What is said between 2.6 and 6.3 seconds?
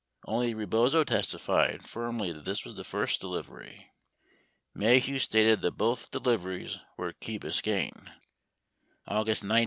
was the first delivery. Maheu stated that both de